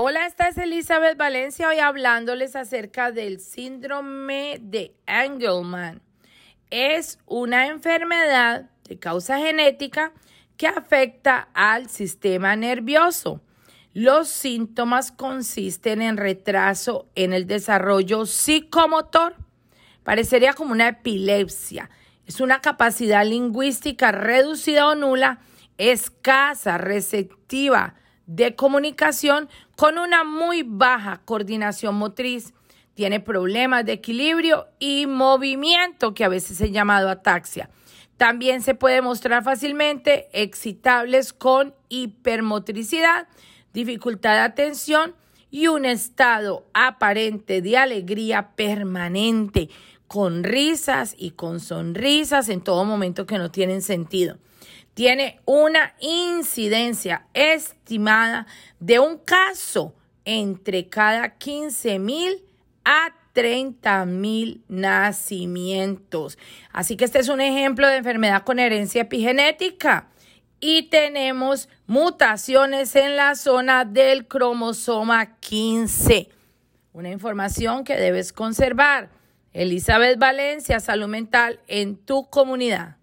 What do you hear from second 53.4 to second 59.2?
tienen sentido. Tiene una incidencia estimada de un